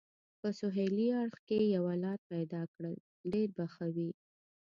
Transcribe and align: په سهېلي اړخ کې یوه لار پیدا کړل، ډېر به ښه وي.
په 0.39 0.49
سهېلي 0.59 1.07
اړخ 1.21 1.37
کې 1.47 1.59
یوه 1.75 1.93
لار 2.03 2.19
پیدا 2.31 2.61
کړل، 2.73 2.95
ډېر 3.31 3.49
به 3.55 3.65
ښه 3.73 3.87
وي. 3.95 4.11